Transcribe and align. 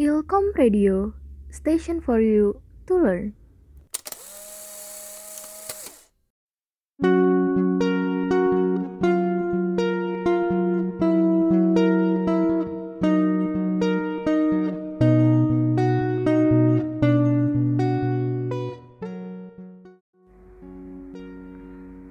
Ilkom 0.00 0.56
Radio, 0.56 1.12
station 1.52 2.00
for 2.00 2.24
you 2.24 2.56
to 2.88 2.96
learn. 2.96 3.36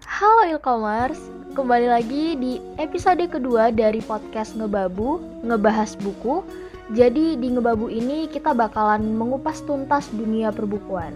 Halo 0.05 0.45
Ilkomers, 0.45 1.17
kembali 1.57 1.89
lagi 1.89 2.37
di 2.37 2.61
episode 2.78 3.25
kedua 3.33 3.73
dari 3.73 4.06
podcast 4.06 4.53
Ngebabu, 4.53 5.42
ngebahas 5.42 5.97
buku. 5.97 6.45
Jadi 6.89 7.38
di 7.38 7.54
Ngebabu 7.54 7.86
ini 7.86 8.25
kita 8.25 8.57
bakalan 8.57 9.14
mengupas 9.14 9.61
tuntas 9.61 10.10
dunia 10.10 10.50
perbukuan. 10.50 11.14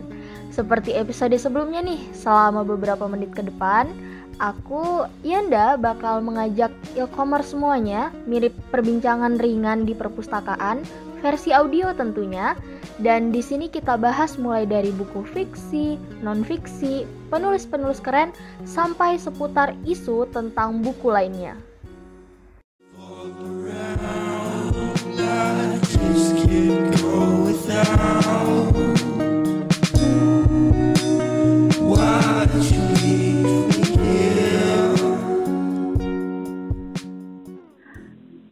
Seperti 0.53 0.93
episode 0.93 1.33
sebelumnya 1.33 1.81
nih, 1.81 1.97
selama 2.13 2.61
beberapa 2.61 3.09
menit 3.09 3.33
ke 3.33 3.41
depan, 3.41 3.89
aku 4.37 5.09
Yanda 5.25 5.73
bakal 5.81 6.21
mengajak 6.21 6.69
Ilkomers 6.93 7.57
semuanya 7.57 8.13
mirip 8.29 8.53
perbincangan 8.69 9.41
ringan 9.41 9.89
di 9.89 9.97
perpustakaan, 9.97 10.85
versi 11.25 11.49
audio 11.49 11.89
tentunya. 11.97 12.53
Dan 13.01 13.33
di 13.33 13.41
sini 13.41 13.73
kita 13.73 13.97
bahas 13.97 14.37
mulai 14.37 14.69
dari 14.69 14.93
buku 14.93 15.25
fiksi, 15.33 15.97
non-fiksi, 16.21 17.09
penulis-penulis 17.33 17.97
keren, 17.97 18.29
sampai 18.69 19.17
seputar 19.17 19.73
isu 19.89 20.29
tentang 20.29 20.85
buku 20.85 21.09
lainnya. 21.09 21.57
just 23.33 23.52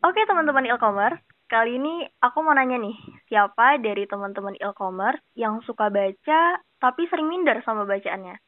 Oke 0.01 0.25
teman-teman 0.25 0.65
e-commerce, 0.73 1.21
kali 1.45 1.77
ini 1.77 2.09
aku 2.17 2.41
mau 2.41 2.57
nanya 2.57 2.81
nih, 2.81 2.97
siapa 3.29 3.77
dari 3.77 4.09
teman-teman 4.09 4.57
e-commerce 4.57 5.21
yang 5.37 5.61
suka 5.61 5.93
baca 5.93 6.57
tapi 6.81 7.05
sering 7.13 7.29
minder 7.29 7.61
sama 7.61 7.85
bacaannya? 7.85 8.41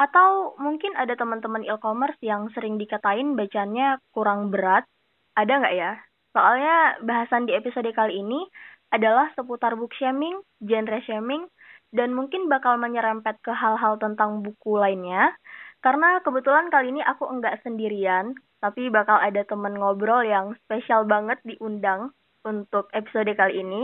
Atau 0.00 0.56
mungkin 0.56 0.96
ada 0.96 1.12
teman-teman 1.12 1.68
e-commerce 1.68 2.16
yang 2.24 2.48
sering 2.56 2.80
dikatain 2.80 3.36
bacaannya 3.36 4.00
kurang 4.16 4.48
berat? 4.48 4.88
Ada 5.36 5.52
nggak 5.60 5.76
ya? 5.76 5.92
Soalnya 6.30 7.02
bahasan 7.02 7.50
di 7.50 7.52
episode 7.58 7.90
kali 7.90 8.22
ini 8.22 8.46
adalah 8.90 9.30
seputar 9.34 9.74
book 9.74 9.94
shaming, 9.98 10.42
genre 10.62 10.98
shaming, 11.06 11.46
dan 11.90 12.14
mungkin 12.14 12.46
bakal 12.46 12.78
menyerempet 12.78 13.38
ke 13.42 13.50
hal-hal 13.50 13.98
tentang 13.98 14.42
buku 14.42 14.78
lainnya. 14.78 15.34
Karena 15.82 16.22
kebetulan 16.22 16.70
kali 16.70 16.94
ini 16.94 17.02
aku 17.02 17.26
enggak 17.26 17.58
sendirian, 17.66 18.36
tapi 18.62 18.92
bakal 18.92 19.16
ada 19.18 19.42
temen 19.42 19.74
ngobrol 19.74 20.22
yang 20.22 20.54
spesial 20.66 21.08
banget 21.08 21.40
diundang 21.42 22.12
untuk 22.46 22.86
episode 22.94 23.32
kali 23.34 23.64
ini. 23.64 23.82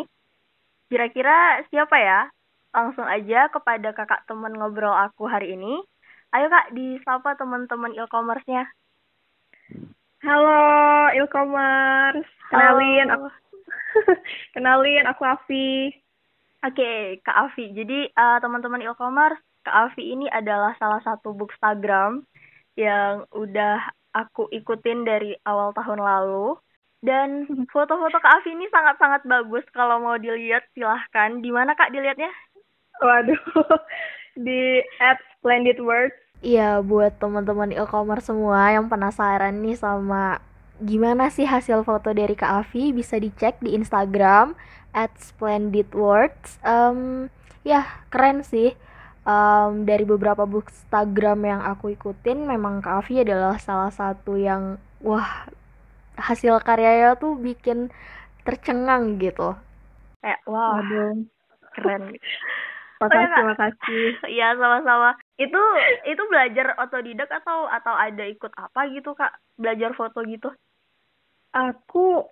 Kira-kira 0.86 1.66
siapa 1.72 1.96
ya? 1.98 2.20
Langsung 2.70 3.08
aja 3.08 3.48
kepada 3.50 3.90
kakak 3.96 4.28
temen 4.28 4.54
ngobrol 4.54 4.92
aku 4.92 5.26
hari 5.26 5.56
ini. 5.56 5.80
Ayo 6.30 6.46
kak, 6.52 6.76
disapa 6.76 7.34
teman-teman 7.40 7.96
e-commerce-nya. 7.96 8.68
Halo, 10.26 10.58
e-commerce. 11.14 12.26
Kenalin 12.50 13.06
Halo. 13.06 13.14
aku. 13.14 13.28
Kenalin 14.58 15.06
aku 15.06 15.22
Afi. 15.22 15.94
Oke, 16.66 17.22
Kak 17.22 17.46
Afi. 17.46 17.70
Jadi 17.70 18.10
eh, 18.10 18.38
teman-teman 18.42 18.82
e-commerce, 18.82 19.38
Kak 19.62 19.94
Afi 19.94 20.02
ini 20.02 20.26
adalah 20.26 20.74
salah 20.82 20.98
satu 21.06 21.30
bookstagram 21.30 22.26
yang 22.74 23.22
udah 23.38 23.78
aku 24.18 24.50
ikutin 24.50 25.06
dari 25.06 25.38
awal 25.46 25.70
tahun 25.78 26.02
lalu. 26.02 26.58
Dan 27.06 27.46
foto-foto 27.70 28.18
Kak 28.18 28.42
Afi 28.42 28.50
ini 28.50 28.66
sangat-sangat 28.66 29.22
bagus. 29.30 29.62
Kalau 29.70 30.02
mau 30.02 30.18
dilihat 30.18 30.66
silahkan. 30.74 31.38
Di 31.38 31.54
mana 31.54 31.78
Kak 31.78 31.94
dilihatnya? 31.94 32.34
Waduh, 32.98 33.38
di 34.42 34.82
at 34.98 35.22
Splendid 35.38 35.78
Words. 35.78 36.18
Iya, 36.44 36.84
buat 36.84 37.16
teman-teman 37.16 37.72
e-commerce 37.72 38.28
semua 38.28 38.68
yang 38.76 38.86
penasaran 38.92 39.56
nih 39.64 39.76
sama 39.80 40.36
gimana 40.76 41.32
sih 41.32 41.48
hasil 41.48 41.80
foto 41.88 42.12
dari 42.12 42.36
Kak 42.36 42.52
Afi, 42.68 42.92
bisa 42.92 43.16
dicek 43.16 43.56
di 43.64 43.72
Instagram 43.72 44.52
at 44.92 45.12
splendidwords. 45.16 46.60
Em, 46.60 47.32
ya, 47.64 47.88
keren 48.12 48.44
sih. 48.44 48.76
Em, 49.26 49.72
dari 49.88 50.04
beberapa 50.04 50.44
bookstagram 50.44 51.40
yang 51.48 51.60
aku 51.64 51.96
ikutin, 51.96 52.44
memang 52.46 52.84
Kak 52.84 53.04
Afi 53.04 53.24
adalah 53.24 53.56
salah 53.56 53.88
satu 53.90 54.36
yang, 54.36 54.76
wah, 55.00 55.48
hasil 56.16 56.60
karyanya 56.64 57.16
tuh 57.20 57.36
bikin 57.40 57.88
tercengang 58.46 59.16
gitu. 59.20 59.56
Kayak, 60.22 60.40
wow, 60.46 60.80
Waduh, 60.80 61.24
keren. 61.74 62.02
makasih, 63.00 63.28
Kak. 63.34 63.44
makasih. 63.48 64.04
Iya, 64.34 64.56
sama-sama. 64.60 65.16
Itu 65.36 65.62
itu 66.08 66.22
belajar 66.32 66.72
otodidak 66.80 67.28
atau 67.28 67.68
atau 67.68 67.92
ada 67.92 68.24
ikut 68.24 68.52
apa 68.56 68.88
gitu, 68.88 69.12
Kak? 69.12 69.36
Belajar 69.60 69.92
foto 69.92 70.24
gitu? 70.24 70.48
Aku 71.52 72.24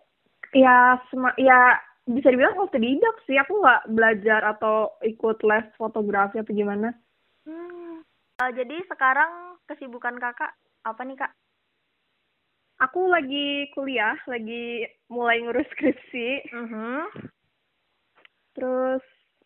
ya 0.57 0.97
sema 1.13 1.37
ya 1.37 1.77
bisa 2.09 2.33
dibilang 2.33 2.57
otodidak 2.57 3.17
sih. 3.29 3.37
Aku 3.37 3.61
nggak 3.61 3.93
belajar 3.93 4.41
atau 4.57 4.97
ikut 5.05 5.41
les 5.45 5.69
fotografi 5.77 6.41
atau 6.41 6.53
gimana. 6.57 6.97
Hmm. 7.45 8.01
Eh, 8.41 8.51
jadi 8.57 8.77
sekarang 8.89 9.61
kesibukan 9.69 10.17
kakak 10.19 10.57
apa 10.85 11.03
nih 11.05 11.17
kak? 11.21 11.33
Aku 12.83 13.07
lagi 13.07 13.71
kuliah, 13.73 14.19
lagi 14.27 14.85
mulai 15.07 15.41
ngurus 15.45 15.69
skripsi. 15.73 16.51
Mhm. 16.51 17.31
Terus 18.59 19.05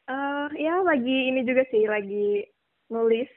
eh 0.09 0.49
ya 0.57 0.81
lagi 0.81 1.29
ini 1.29 1.45
juga 1.45 1.69
sih, 1.69 1.85
lagi 1.85 2.49
nulis. 2.89 3.29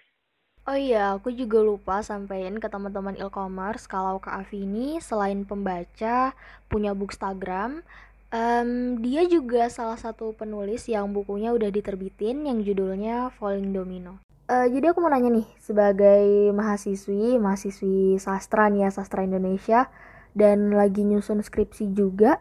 Oh 0.69 0.77
iya, 0.77 1.17
aku 1.17 1.33
juga 1.33 1.57
lupa 1.57 2.05
sampein 2.05 2.61
ke 2.61 2.69
teman-teman 2.69 3.17
e-commerce 3.17 3.89
kalau 3.89 4.21
Kak 4.21 4.45
ini 4.53 5.01
selain 5.01 5.41
pembaca, 5.41 6.37
punya 6.69 6.93
bookstagram, 6.93 7.81
em, 8.29 8.93
dia 9.01 9.25
juga 9.25 9.73
salah 9.73 9.97
satu 9.97 10.37
penulis 10.37 10.85
yang 10.85 11.09
bukunya 11.17 11.49
udah 11.49 11.65
diterbitin 11.73 12.45
yang 12.45 12.61
judulnya 12.61 13.33
Falling 13.41 13.73
Domino. 13.73 14.21
Eh, 14.53 14.67
jadi 14.69 14.93
aku 14.93 15.01
mau 15.01 15.09
nanya 15.09 15.33
nih, 15.33 15.47
sebagai 15.57 16.53
mahasiswi, 16.53 17.41
mahasiswi 17.41 18.21
sastra 18.21 18.69
nih 18.69 18.85
ya, 18.85 18.89
sastra 18.93 19.25
Indonesia, 19.25 19.89
dan 20.37 20.77
lagi 20.77 21.01
nyusun 21.01 21.41
skripsi 21.41 21.89
juga, 21.97 22.37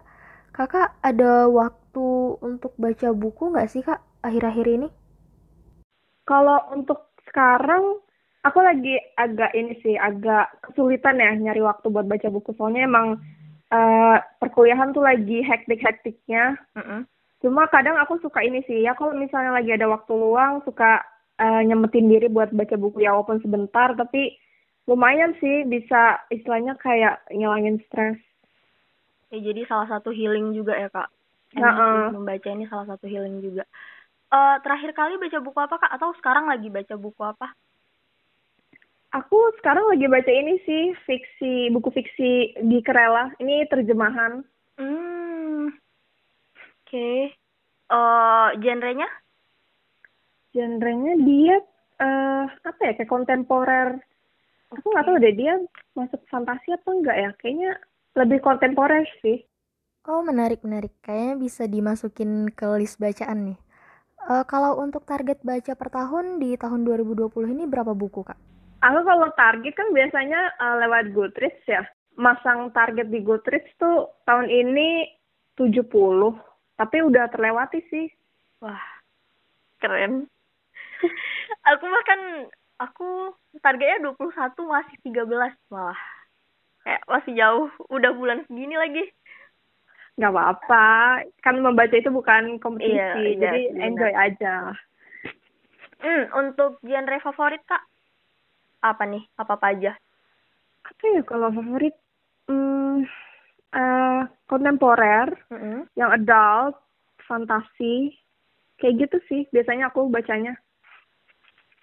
kakak 0.53 0.93
ada 1.01 1.49
waktu 1.49 2.37
untuk 2.45 2.77
baca 2.77 3.17
buku 3.17 3.49
nggak 3.57 3.69
sih 3.73 3.81
kak 3.81 4.05
akhir-akhir 4.21 4.67
ini? 4.69 4.89
Kalau 6.29 6.69
untuk 6.77 7.17
sekarang 7.25 8.03
aku 8.41 8.59
lagi 8.61 8.97
agak 9.17 9.53
ini 9.53 9.77
sih, 9.85 9.95
agak 10.01 10.49
kesulitan 10.65 11.21
ya 11.21 11.33
nyari 11.37 11.61
waktu 11.61 11.87
buat 11.93 12.07
baca 12.09 12.29
buku. 12.33 12.57
Soalnya 12.57 12.89
emang 12.89 13.21
eh, 13.71 14.17
perkuliahan 14.43 14.91
tuh 14.91 15.05
lagi 15.05 15.45
hektik-hektiknya. 15.47 16.59
Mhm. 16.75 17.07
Cuma 17.41 17.65
kadang 17.73 17.97
aku 17.97 18.21
suka 18.21 18.45
ini 18.45 18.61
sih, 18.69 18.85
ya 18.85 18.93
kalau 18.93 19.17
misalnya 19.17 19.57
lagi 19.57 19.73
ada 19.73 19.89
waktu 19.89 20.13
luang, 20.13 20.61
suka 20.67 21.01
eh, 21.41 21.63
nyempetin 21.65 22.11
diri 22.11 22.29
buat 22.29 22.53
baca 22.53 22.77
buku 22.77 23.05
ya 23.05 23.17
walaupun 23.17 23.41
sebentar, 23.41 23.97
tapi 23.97 24.37
lumayan 24.91 25.33
sih 25.39 25.65
bisa 25.65 26.19
istilahnya 26.35 26.75
kayak 26.83 27.23
ngilangin 27.31 27.79
stres. 27.89 28.19
Ya, 29.31 29.39
jadi 29.39 29.63
salah 29.71 29.87
satu 29.87 30.11
healing 30.11 30.53
juga 30.53 30.75
ya 30.75 30.91
kak. 30.91 31.09
Emang 31.55 31.79
sih, 31.79 32.15
membaca 32.19 32.49
ini 32.51 32.67
salah 32.67 32.87
satu 32.91 33.07
healing 33.07 33.39
juga. 33.39 33.63
Eh 34.31 34.57
terakhir 34.63 34.91
kali 34.95 35.19
baca 35.19 35.39
buku 35.39 35.59
apa 35.63 35.77
kak? 35.79 35.93
Atau 35.95 36.11
sekarang 36.19 36.51
lagi 36.51 36.67
baca 36.67 36.95
buku 36.99 37.23
apa? 37.23 37.55
Aku 39.11 39.39
sekarang 39.59 39.91
lagi 39.91 40.07
baca 40.07 40.31
ini 40.31 40.63
sih, 40.63 40.95
fiksi, 41.03 41.75
buku 41.75 41.91
fiksi 41.91 42.55
di 42.63 42.79
Kerela. 42.79 43.35
Ini 43.43 43.67
terjemahan. 43.67 44.47
Hmm. 44.79 45.75
Oke. 46.87 47.35
Eh 47.91 48.49
genrenya? 48.63 49.11
Genrenya 50.55 51.15
dia 51.27 51.57
eh 51.99 52.45
apa 52.47 52.81
ya 52.87 52.93
kayak 52.95 53.11
kontemporer. 53.11 53.99
Aku 54.79 54.87
nggak 54.95 55.07
tahu 55.11 55.19
deh 55.19 55.35
dia 55.35 55.59
masuk 55.99 56.23
fantasi 56.31 56.71
apa 56.71 56.89
enggak 56.95 57.17
ya. 57.19 57.31
Kayaknya 57.43 57.71
lebih 58.15 58.39
kontemporer 58.47 59.03
sih. 59.27 59.43
Oh, 60.07 60.23
menarik, 60.23 60.63
menarik. 60.63 60.95
Kayaknya 61.03 61.35
bisa 61.37 61.63
dimasukin 61.67 62.49
ke 62.55 62.67
list 62.79 63.03
bacaan 63.03 63.53
nih. 63.53 63.59
Eh, 64.31 64.45
kalau 64.47 64.79
untuk 64.79 65.03
target 65.03 65.43
baca 65.43 65.73
per 65.75 65.89
tahun 65.93 66.39
di 66.39 66.55
tahun 66.55 66.87
2020 66.87 67.53
ini 67.53 67.67
berapa 67.69 67.93
buku, 67.93 68.23
Kak? 68.25 68.50
Aku 68.81 69.01
kalau 69.05 69.29
target 69.37 69.77
kan 69.77 69.89
biasanya 69.93 70.41
eh, 70.57 70.77
lewat 70.87 71.13
Goodreads 71.13 71.65
ya. 71.69 71.85
Masang 72.17 72.73
target 72.73 73.13
di 73.13 73.21
Goodreads 73.21 73.69
tuh 73.77 74.09
tahun 74.25 74.49
ini 74.49 75.09
70. 75.57 75.85
Tapi 76.81 76.97
udah 77.05 77.29
terlewati 77.29 77.85
sih. 77.93 78.09
Wah, 78.65 78.81
keren. 79.85 80.25
aku 81.71 81.85
bahkan 81.85 82.21
aku 82.81 83.37
targetnya 83.61 84.17
21 84.17 84.57
masih 84.65 84.97
13 85.05 85.73
malah. 85.73 86.01
Kayak 86.81 87.05
masih 87.05 87.33
jauh, 87.37 87.69
udah 87.93 88.13
bulan 88.17 88.41
segini 88.49 88.81
lagi. 88.81 89.05
Nggak 90.17 90.33
apa-apa. 90.33 90.89
Kan 91.45 91.61
membaca 91.61 91.93
itu 91.93 92.09
bukan 92.09 92.57
kompetisi. 92.57 92.97
Iya, 92.97 93.13
iya 93.21 93.37
jadi 93.37 93.63
benar. 93.77 93.85
enjoy 93.85 94.13
aja. 94.17 94.55
Hmm, 96.01 96.25
untuk 96.33 96.81
genre 96.81 97.17
favorit 97.21 97.61
Kak? 97.69 97.90
Apa 98.81 99.05
nih? 99.09 99.23
Apa-apa 99.37 99.67
aja? 99.77 99.93
Apa 100.89 101.05
ya 101.15 101.23
kalau 101.25 101.49
favorit? 101.53 101.95
Hmm, 102.49 103.05
eh, 103.73 104.21
kontemporer, 104.51 105.29
Mm-mm. 105.53 105.87
yang 105.95 106.11
adult, 106.11 106.75
fantasi. 107.29 108.17
Kayak 108.81 108.95
gitu 109.07 109.17
sih. 109.29 109.41
Biasanya 109.55 109.93
aku 109.93 110.09
bacanya. 110.09 110.57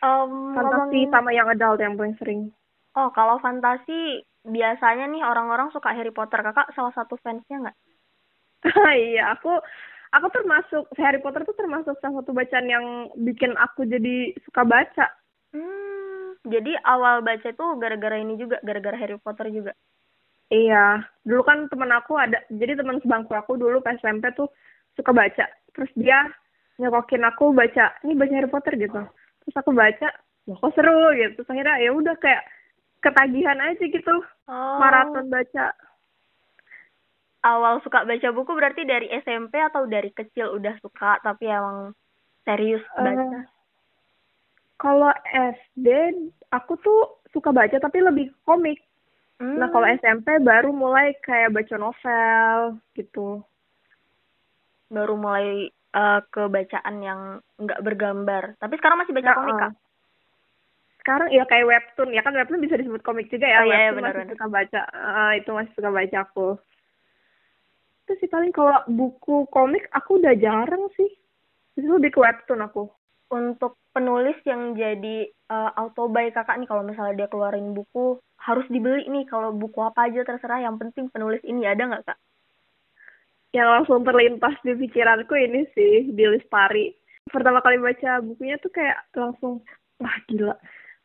Em, 0.01 0.31
Fantasi 0.53 1.05
ngomongin- 1.05 1.11
sama 1.13 1.29
yang 1.33 1.47
adult 1.49 1.79
yang 1.81 1.94
paling 1.97 2.15
sering. 2.17 2.41
Oh, 2.97 3.09
kalau 3.13 3.38
fantasi 3.38 4.25
biasanya 4.45 5.05
nih 5.13 5.21
orang-orang 5.21 5.69
suka 5.75 5.94
Harry 5.94 6.09
Potter. 6.13 6.41
Kakak 6.41 6.73
salah 6.73 6.94
satu 6.97 7.13
fansnya 7.21 7.57
nggak? 7.69 7.77
iya, 9.05 9.38
aku 9.38 9.53
aku 10.15 10.27
termasuk 10.33 10.83
Harry 10.97 11.19
Potter 11.21 11.41
tuh 11.45 11.55
termasuk 11.57 11.94
salah 12.01 12.15
satu 12.21 12.31
bacaan 12.33 12.67
yang 12.67 12.85
bikin 13.27 13.53
aku 13.55 13.85
jadi 13.85 14.33
suka 14.49 14.61
baca. 14.65 15.05
Hmm, 15.53 15.96
jadi 16.45 16.78
awal 16.84 17.22
baca 17.22 17.48
itu 17.50 17.66
gara-gara 17.80 18.18
ini 18.19 18.38
juga, 18.38 18.57
gara-gara 18.62 18.98
Harry 18.98 19.18
Potter 19.18 19.50
juga. 19.50 19.74
Iya, 20.48 21.04
dulu 21.28 21.44
kan 21.44 21.68
temen 21.68 21.92
aku 21.92 22.16
ada, 22.16 22.39
jadi 22.48 22.80
teman 22.80 23.04
sebangku 23.04 23.36
aku 23.36 23.60
dulu 23.60 23.84
pas 23.84 24.00
SMP 24.00 24.31
tuh 24.31 24.48
suka 24.95 25.12
baca. 25.12 25.44
Terus 25.75 25.92
dia 26.00 26.24
nyokokin 26.80 27.25
aku 27.28 27.51
baca, 27.51 27.92
ini 28.07 28.16
baca 28.16 28.31
Harry 28.31 28.48
Potter 28.48 28.74
gitu. 28.80 29.01
Terus 29.44 29.56
aku 29.60 29.75
baca, 29.75 30.07
loh 30.48 30.56
kok 30.56 30.72
seru 30.72 31.12
gitu. 31.19 31.44
Terus 31.44 31.51
akhirnya 31.51 31.75
ya 31.84 31.92
udah 31.92 32.16
kayak 32.22 32.44
ketagihan 33.04 33.60
aja 33.60 33.83
gitu, 33.83 34.16
Oh, 34.48 34.80
maraton 34.80 35.28
baca. 35.28 35.75
awal 37.44 37.80
suka 37.83 38.04
baca 38.04 38.28
buku 38.33 38.51
berarti 38.56 38.83
dari 38.83 39.07
SMP 39.24 39.56
atau 39.56 39.88
dari 39.88 40.12
kecil 40.12 40.51
udah 40.57 40.75
suka 40.83 41.19
tapi 41.24 41.48
emang 41.48 41.95
serius 42.44 42.83
Eh, 43.00 43.04
baca? 43.04 43.40
Kalau 44.77 45.09
SD 45.33 45.88
aku 46.53 46.77
tuh 46.81 47.21
suka 47.33 47.50
baca 47.50 47.77
tapi 47.81 47.97
lebih 48.01 48.29
komik. 48.45 48.77
Hmm, 49.38 49.57
Nah 49.57 49.69
kalau 49.69 49.85
SMP 49.97 50.38
baru 50.41 50.74
mulai 50.74 51.13
kayak 51.21 51.53
baca 51.53 51.75
novel 51.77 52.81
gitu. 52.97 53.41
baru 54.88 55.19
mulai 55.19 55.68
eh, 55.68 56.21
ke 56.31 56.44
bacaan 56.47 56.95
yang 57.03 57.21
nggak 57.59 57.83
bergambar. 57.83 58.56
Tapi 58.56 58.74
sekarang 58.79 59.03
masih 59.03 59.12
baca 59.12 59.27
Nah, 59.27 59.35
komik, 59.35 59.53
eh, 59.53 59.59
Kak? 59.59 59.71
Sekarang 61.03 61.27
ya 61.31 61.44
kayak 61.47 61.68
webtoon, 61.68 62.09
ya 62.15 62.21
kan 62.23 62.35
webtoon 62.35 62.63
bisa 62.63 62.80
disebut 62.80 63.03
komik 63.03 63.27
juga 63.27 63.47
ya. 63.47 63.63
Oh, 63.63 63.68
iya, 63.68 63.91
iya, 63.91 63.91
webtoon 63.91 64.03
masih 64.07 64.25
suka 64.31 64.47
baca. 64.47 64.81
Eh, 64.88 65.31
itu 65.44 65.50
masih 65.51 65.71
suka 65.75 65.89
baca 65.91 66.18
aku. 66.23 66.47
Itu 68.07 68.12
sih 68.23 68.30
paling 68.31 68.51
kalau 68.56 68.80
buku 68.88 69.47
komik 69.51 69.91
aku 69.91 70.23
udah 70.23 70.35
jarang 70.39 70.88
sih. 70.95 71.12
Itu 71.75 71.91
lebih 71.91 72.15
ke 72.15 72.19
webtoon 72.23 72.63
aku. 72.63 72.88
Untuk 73.27 73.75
penulis 73.91 74.38
yang 74.47 74.77
jadi 74.77 75.27
eh, 75.27 75.71
autobuy 75.75 76.31
kakak 76.31 76.57
nih 76.62 76.68
kalau 76.69 76.83
misalnya 76.85 77.25
dia 77.25 77.27
keluarin 77.27 77.75
buku 77.75 78.21
harus 78.39 78.63
dibeli 78.71 79.03
nih 79.12 79.25
kalau 79.27 79.51
buku 79.51 79.83
apa 79.83 80.07
aja 80.07 80.24
terserah 80.24 80.63
yang 80.63 80.79
penting 80.79 81.12
penulis 81.12 81.44
ini 81.44 81.68
ada 81.68 81.83
nggak 81.83 82.06
kak? 82.07 82.19
Yang 83.51 83.68
langsung 83.74 84.00
terlintas 84.07 84.56
di 84.63 84.74
pikiranku 84.75 85.33
ini 85.35 85.65
sih, 85.74 86.13
di 86.13 86.24
Lestari. 86.27 86.94
Pertama 87.27 87.59
kali 87.59 87.79
baca 87.81 88.24
bukunya 88.24 88.56
tuh 88.62 88.71
kayak 88.71 89.07
langsung, 89.15 89.59
wah 90.00 90.18
gila. 90.31 90.56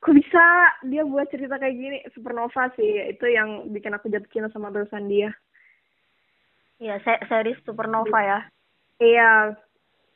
Kok 0.02 0.14
bisa 0.18 0.44
dia 0.86 1.02
buat 1.06 1.30
cerita 1.30 1.58
kayak 1.58 1.74
gini? 1.78 1.98
Supernova 2.14 2.70
sih, 2.74 3.14
itu 3.14 3.26
yang 3.30 3.70
bikin 3.70 3.94
aku 3.94 4.10
jatuh 4.10 4.30
cinta 4.30 4.48
sama 4.50 4.74
tulisan 4.74 5.06
dia. 5.06 5.30
Ya 6.82 6.98
se- 7.06 7.24
series 7.30 7.62
Supernova 7.62 8.18
ya. 8.22 8.38
Iya, 8.98 9.54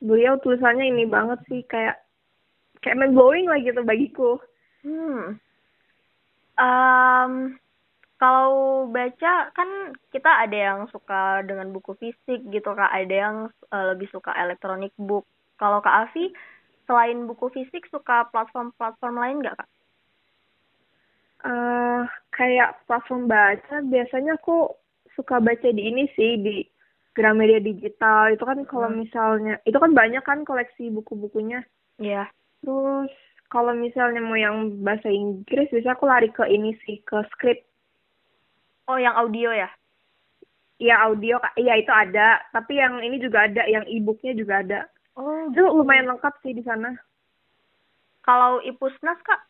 beliau 0.01 0.37
tulisannya 0.41 0.93
ini 0.93 1.05
banget 1.09 1.41
sih 1.49 1.65
kayak 1.65 2.01
kayak 2.85 2.99
mind 3.01 3.17
blowing 3.17 3.47
lah 3.49 3.59
gitu 3.61 3.81
bagiku. 3.83 4.39
Hmm. 4.85 5.41
Em, 6.57 7.33
kalau 8.17 8.89
baca 8.89 9.53
kan 9.53 9.93
kita 10.13 10.29
ada 10.29 10.57
yang 10.57 10.81
suka 10.89 11.45
dengan 11.45 11.69
buku 11.73 11.97
fisik 12.01 12.41
gitu 12.49 12.71
kak, 12.73 12.93
ada 12.93 13.15
yang 13.15 13.37
eh, 13.73 13.85
lebih 13.93 14.09
suka 14.13 14.33
electronic 14.37 14.93
book. 14.97 15.25
Kalau 15.57 15.81
kak 15.81 16.09
Afi 16.09 16.33
selain 16.87 17.27
buku 17.27 17.51
fisik 17.51 17.89
suka 17.91 18.29
platform-platform 18.31 19.15
lain 19.17 19.39
nggak 19.43 19.57
kak? 19.59 19.71
eh 21.47 22.03
kayak 22.35 22.83
platform 22.91 23.31
baca 23.31 23.85
biasanya 23.87 24.35
aku 24.35 24.73
suka 25.15 25.39
baca 25.39 25.69
di 25.71 25.83
ini 25.87 26.11
sih 26.19 26.41
di 26.43 26.67
Gramedia 27.17 27.65
Digital 27.65 28.37
itu 28.37 28.45
kan 28.45 28.61
kalau 28.69 28.93
Hmm. 28.93 29.01
misalnya 29.01 29.57
itu 29.65 29.81
kan 29.81 29.97
banyak 29.97 30.21
kan 30.21 30.45
koleksi 30.45 30.93
buku-bukunya. 30.93 31.65
Iya. 31.97 32.29
Terus 32.61 33.09
kalau 33.49 33.73
misalnya 33.73 34.21
mau 34.21 34.37
yang 34.37 34.85
bahasa 34.85 35.09
Inggris 35.09 35.73
biasanya 35.73 35.97
aku 35.97 36.05
lari 36.05 36.29
ke 36.29 36.45
ini 36.45 36.77
sih 36.85 37.01
ke 37.09 37.25
script. 37.33 37.65
Oh 38.85 39.01
yang 39.01 39.17
audio 39.17 39.51
ya? 39.51 39.73
Iya 40.77 41.09
audio, 41.09 41.41
iya 41.57 41.81
itu 41.81 41.89
ada. 41.89 42.45
Tapi 42.53 42.77
yang 42.77 43.01
ini 43.01 43.17
juga 43.17 43.49
ada, 43.49 43.65
yang 43.65 43.89
e-booknya 43.89 44.37
juga 44.37 44.61
ada. 44.61 44.81
Oh. 45.17 45.49
Itu 45.49 45.65
lumayan 45.73 46.13
lengkap 46.13 46.37
sih 46.45 46.53
di 46.53 46.61
sana. 46.61 46.93
Kalau 48.21 48.61
Ipusnas 48.61 49.17
kak? 49.25 49.41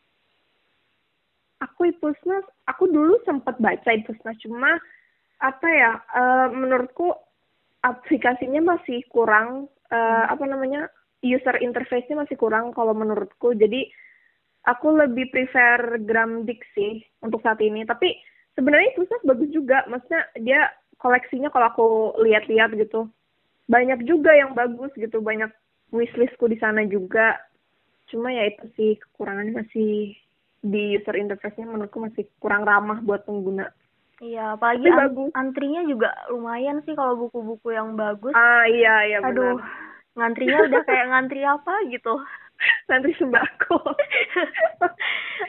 aku 1.57 1.89
Ipusnas, 1.89 2.45
aku 2.69 2.85
dulu 2.85 3.17
sempat 3.25 3.57
baca 3.57 3.89
Ipusnas 3.89 4.37
cuma 4.37 4.77
apa 5.41 5.67
ya? 5.67 5.97
eh, 5.97 6.47
menurutku 6.53 7.13
aplikasinya 7.87 8.75
masih 8.75 8.99
kurang 9.07 9.71
eh, 9.87 10.25
apa 10.27 10.43
namanya 10.43 10.91
user 11.23 11.55
interface-nya 11.63 12.27
masih 12.27 12.35
kurang 12.35 12.75
kalau 12.75 12.91
menurutku. 12.91 13.55
Jadi 13.55 13.87
aku 14.67 14.99
lebih 14.99 15.31
prefer 15.31 15.97
Gramdik 16.03 16.61
sih 16.75 16.99
untuk 17.23 17.39
saat 17.41 17.63
ini. 17.63 17.87
Tapi 17.87 18.19
sebenarnya 18.53 18.93
Ipusnas 18.93 19.23
bagus 19.23 19.49
juga, 19.55 19.87
maksudnya 19.87 20.27
dia 20.43 20.61
koleksinya 20.99 21.47
kalau 21.53 21.65
aku 21.71 21.87
lihat-lihat 22.21 22.75
gitu 22.75 23.07
banyak 23.67 24.07
juga 24.07 24.31
yang 24.31 24.55
bagus 24.55 24.91
gitu, 24.95 25.19
banyak 25.19 25.51
wishlistku 25.91 26.47
di 26.47 26.55
sana 26.59 26.87
juga. 26.87 27.35
Cuma 28.07 28.31
ya 28.31 28.47
itu 28.47 28.63
sih 28.79 28.91
kekurangannya 28.95 29.63
masih 29.63 30.15
di 30.63 30.95
user 30.95 31.15
interface-nya 31.19 31.67
menurutku 31.67 31.99
masih 31.99 32.23
kurang 32.39 32.63
ramah 32.63 33.03
buat 33.03 33.27
pengguna. 33.27 33.67
Iya, 34.17 34.57
apalagi 34.57 34.85
Tapi 34.85 34.93
an- 34.93 35.01
bagus. 35.13 35.29
antrinya 35.37 35.81
juga 35.85 36.09
lumayan 36.33 36.81
sih 36.81 36.97
kalau 36.97 37.13
buku-buku 37.21 37.69
yang 37.69 37.93
bagus. 37.93 38.33
Ah 38.33 38.65
iya 38.65 39.05
iya 39.05 39.17
benar. 39.21 39.33
Aduh, 39.33 39.57
ngantrinya 40.17 40.57
udah 40.65 40.81
kayak 40.83 41.05
ngantri 41.13 41.41
apa 41.45 41.73
gitu. 41.87 42.13
Nanti 42.89 43.13
sembako. 43.15 43.77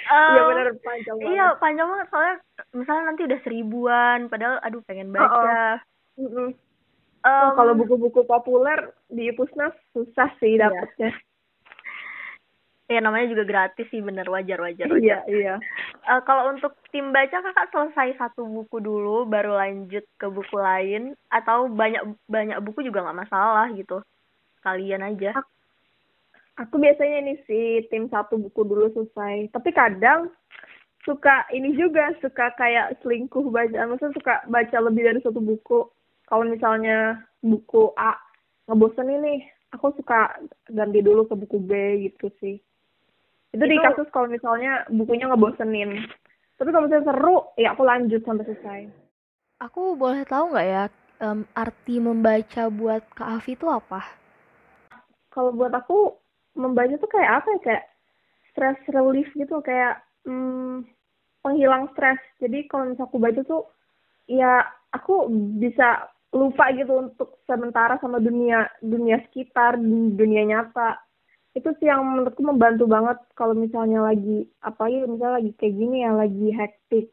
Iya 0.09 0.41
benar 0.45 0.67
panjang 0.85 1.17
banget. 1.17 1.33
Iya, 1.33 1.47
panjang 1.57 1.87
banget 1.89 2.09
soalnya 2.09 2.37
misalnya 2.73 3.05
nanti 3.09 3.23
udah 3.25 3.41
seribuan, 3.41 4.19
padahal 4.29 4.57
aduh 4.61 4.81
pengen 4.85 5.09
Oh, 5.13 5.17
oh. 5.17 5.25
baca. 5.25 5.61
Mm-mm. 6.21 6.49
Em, 7.19 7.45
Oh, 7.45 7.51
kalau 7.53 7.73
buku-buku 7.75 8.23
populer 8.25 8.93
di 9.09 9.33
Pusnas 9.33 9.73
susah 9.93 10.29
sih 10.39 10.57
Iya. 10.57 10.69
Ya 12.89 13.05
namanya 13.05 13.29
juga 13.29 13.45
gratis 13.45 13.87
sih, 13.93 14.01
bener 14.01 14.25
wajar 14.33 14.59
wajar. 14.65 14.89
Iya 14.89 14.97
wajar. 14.97 15.21
iya. 15.29 15.55
Eh, 16.09 16.21
kalau 16.25 16.49
untuk 16.57 16.73
tim 16.89 17.13
baca 17.13 17.45
kakak 17.45 17.69
selesai 17.69 18.17
satu 18.17 18.49
buku 18.49 18.81
dulu, 18.81 19.29
baru 19.29 19.61
lanjut 19.61 20.05
ke 20.17 20.27
buku 20.27 20.57
lain, 20.57 21.13
atau 21.29 21.69
banyak 21.69 22.01
banyak 22.27 22.59
buku 22.65 22.89
juga 22.89 23.05
nggak 23.05 23.29
masalah 23.29 23.69
gitu. 23.77 24.01
Kalian 24.65 25.05
aja. 25.05 25.37
Aku 26.59 26.81
biasanya 26.81 27.23
ini 27.23 27.35
sih 27.47 27.87
tim 27.93 28.09
satu 28.09 28.41
buku 28.41 28.67
dulu 28.67 28.91
selesai. 28.97 29.53
Tapi 29.53 29.71
kadang 29.71 30.33
suka 31.07 31.47
ini 31.55 31.77
juga 31.77 32.11
suka 32.25 32.51
kayak 32.57 32.99
selingkuh 33.05 33.53
baca, 33.53 33.85
maksudnya 33.87 34.17
suka 34.17 34.35
baca 34.49 34.77
lebih 34.81 35.13
dari 35.13 35.21
satu 35.23 35.39
buku. 35.39 35.87
Kalau 36.27 36.45
misalnya 36.45 37.21
buku 37.45 37.93
A 37.97 38.17
ngebosenin 38.69 39.25
nih, 39.25 39.41
aku 39.73 39.93
suka 39.97 40.41
ganti 40.69 41.01
dulu 41.01 41.25
ke 41.29 41.35
buku 41.37 41.59
B 41.63 41.71
gitu 42.09 42.29
sih. 42.41 42.61
Itu, 43.53 43.65
di 43.65 43.77
Itu- 43.77 43.85
kasus 43.85 44.09
kalau 44.13 44.29
misalnya 44.29 44.85
bukunya 44.93 45.29
ngebosenin. 45.29 46.05
Tapi 46.59 46.69
kalau 46.75 46.91
misalnya 46.91 47.07
seru, 47.15 47.37
ya 47.57 47.73
aku 47.73 47.83
lanjut 47.87 48.21
sampai 48.27 48.45
selesai. 48.45 48.81
Aku 49.63 49.95
boleh 49.99 50.23
tahu 50.27 50.55
nggak 50.55 50.69
ya 50.69 50.85
em, 51.23 51.43
arti 51.55 51.99
membaca 51.99 52.71
buat 52.71 53.03
Kak 53.15 53.43
Afi 53.43 53.59
itu 53.59 53.67
apa? 53.67 54.19
kalau 55.39 55.55
buat 55.55 55.71
aku 55.71 56.19
membaca 56.59 56.99
tuh 56.99 57.07
kayak 57.07 57.31
apa 57.39 57.49
ya 57.55 57.61
kayak 57.63 57.85
stress 58.51 58.79
relief 58.91 59.31
gitu 59.39 59.63
kayak 59.63 60.03
hmm, 60.27 60.83
penghilang 61.47 61.87
stres 61.95 62.19
jadi 62.43 62.67
kalau 62.67 62.91
misalnya 62.91 63.07
aku 63.07 63.19
baca 63.23 63.41
tuh 63.47 63.63
ya 64.27 64.67
aku 64.91 65.31
bisa 65.63 66.11
lupa 66.35 66.75
gitu 66.75 67.07
untuk 67.07 67.39
sementara 67.47 68.03
sama 68.03 68.19
dunia 68.19 68.67
dunia 68.83 69.23
sekitar 69.31 69.79
dunia 70.19 70.43
nyata 70.43 70.99
itu 71.59 71.71
sih 71.83 71.87
yang 71.91 72.07
menurutku 72.07 72.43
membantu 72.47 72.85
banget 72.87 73.19
kalau 73.35 73.53
misalnya 73.53 74.01
lagi 74.01 74.47
apalagi 74.63 75.05
misalnya 75.05 75.37
lagi 75.43 75.53
kayak 75.59 75.75
gini 75.75 75.97
ya 76.07 76.13
lagi 76.15 76.47
hektik 76.55 77.07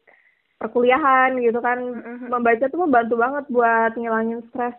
perkuliahan 0.56 1.36
gitu 1.42 1.58
kan. 1.60 1.78
Mhm. 1.82 2.32
membaca 2.32 2.64
tuh 2.70 2.80
membantu 2.80 3.14
banget 3.20 3.44
buat 3.52 3.92
ngilangin 3.98 4.40
stres. 4.48 4.76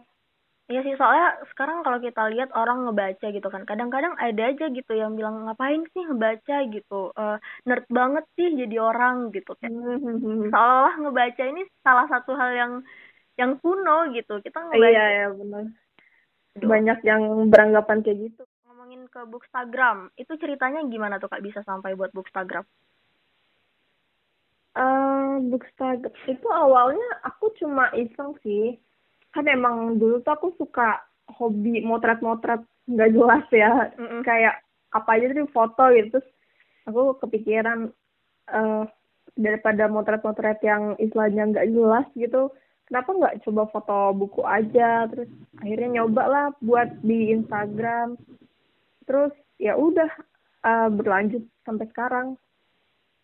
Iya 0.67 0.83
sih 0.83 0.99
soalnya 0.99 1.39
sekarang 1.55 1.79
kalau 1.79 1.95
kita 2.03 2.27
lihat 2.27 2.51
orang 2.51 2.83
ngebaca 2.83 3.27
gitu 3.31 3.47
kan 3.47 3.63
kadang-kadang 3.63 4.19
ada 4.19 4.43
aja 4.51 4.67
gitu 4.67 4.91
yang 4.91 5.15
bilang 5.15 5.47
ngapain 5.47 5.79
sih 5.95 6.03
ngebaca? 6.03 6.57
gitu. 6.67 7.15
Eh, 7.15 7.37
nerd 7.63 7.85
banget 7.87 8.25
sih 8.35 8.51
jadi 8.51 8.75
orang 8.83 9.31
gitu 9.31 9.55
kayak. 9.59 9.71
Mhm. 9.71 10.51
seolah-olah 10.51 10.95
ngebaca 11.07 11.43
ini 11.47 11.61
salah 11.85 12.07
satu 12.11 12.35
hal 12.35 12.51
yang 12.51 12.73
yang 13.39 13.55
kuno 13.63 14.11
gitu. 14.11 14.43
Kita 14.43 14.59
ngebaca 14.59 14.91
iya 14.91 15.05
ya 15.23 15.27
benar 15.31 15.71
banyak 16.63 16.99
yang 17.05 17.21
beranggapan 17.53 18.01
kayak 18.01 18.19
gitu 18.31 18.43
ngomongin 18.97 19.13
ke 19.13 19.21
Bookstagram 19.29 20.09
itu 20.17 20.33
ceritanya 20.41 20.81
gimana 20.89 21.21
tuh 21.21 21.29
kak 21.29 21.45
bisa 21.45 21.61
sampai 21.61 21.93
buat 21.93 22.09
Bookstagram 22.17 22.65
Eh, 24.77 25.33
Bookstagram 25.49 26.13
itu 26.29 26.47
awalnya 26.53 27.09
aku 27.25 27.49
cuma 27.57 27.89
iseng 27.97 28.37
sih. 28.45 28.77
Kan 29.33 29.49
emang 29.49 29.97
dulu 29.97 30.21
tuh 30.21 30.33
aku 30.37 30.53
suka 30.53 31.01
hobi 31.33 31.81
motret-motret 31.81 32.61
nggak 32.85 33.09
jelas 33.09 33.45
ya. 33.49 33.89
Mm-mm. 33.97 34.21
Kayak 34.21 34.61
apa 34.93 35.17
aja 35.17 35.33
tuh 35.33 35.49
foto 35.49 35.81
gitu. 35.97 36.21
Terus 36.21 36.27
aku 36.85 37.17
kepikiran 37.25 37.89
eh 38.53 38.85
daripada 39.33 39.89
motret-motret 39.89 40.61
yang 40.61 40.93
istilahnya 41.01 41.57
nggak 41.57 41.69
jelas 41.73 42.05
gitu. 42.13 42.53
Kenapa 42.85 43.17
nggak 43.17 43.49
coba 43.49 43.63
foto 43.73 43.97
buku 44.13 44.45
aja? 44.45 45.09
Terus 45.09 45.29
akhirnya 45.57 46.05
nyoba 46.05 46.23
lah 46.29 46.45
buat 46.61 47.01
di 47.01 47.33
Instagram. 47.33 48.13
Terus 49.07 49.33
ya 49.57 49.73
udah 49.79 50.11
eh, 50.67 50.89
berlanjut 50.91 51.43
sampai 51.63 51.87
sekarang. 51.89 52.27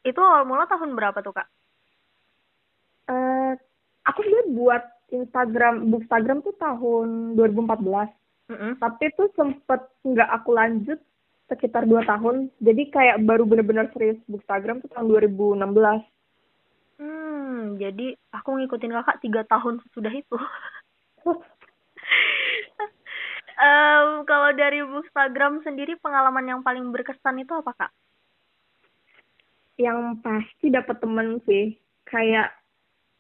itu 0.04 0.20
awal 0.20 0.44
mula 0.44 0.68
tahun 0.68 1.00
berapa 1.00 1.24
tuh 1.24 1.32
kak 1.32 1.48
eh 3.08 3.56
aku 4.04 4.20
sebenarnya 4.24 4.52
buat 4.52 4.84
Instagram, 5.14 5.94
Bookstagram 5.94 6.42
tuh 6.42 6.56
tahun 6.58 7.38
2014. 7.38 8.10
Mm-mm. 8.50 8.72
Tapi 8.82 9.06
tuh 9.14 9.30
sempet 9.38 9.82
nggak 10.04 10.30
aku 10.42 10.50
lanjut 10.58 11.00
sekitar 11.48 11.86
dua 11.86 12.02
tahun. 12.04 12.50
Jadi 12.58 12.90
kayak 12.90 13.22
baru 13.24 13.46
bener-bener 13.46 13.94
serius 13.94 14.18
Bookstagram 14.26 14.82
tuh 14.82 14.90
tahun 14.92 15.08
2016. 15.08 16.02
Hmm, 16.98 17.78
jadi 17.78 18.18
aku 18.34 18.50
ngikutin 18.58 18.94
kakak 19.02 19.22
tiga 19.22 19.42
tahun 19.46 19.82
sudah 19.94 20.14
itu. 20.14 20.38
Em, 23.54 24.26
kalau 24.26 24.50
dari 24.58 24.82
Bookstagram 24.82 25.62
sendiri 25.62 25.98
pengalaman 26.02 26.46
yang 26.46 26.62
paling 26.66 26.90
berkesan 26.90 27.42
itu 27.42 27.54
apa 27.54 27.72
kak? 27.74 27.92
Yang 29.78 30.22
pasti 30.22 30.68
dapat 30.74 30.98
temen 31.02 31.42
sih. 31.46 31.78
Kayak 32.06 32.54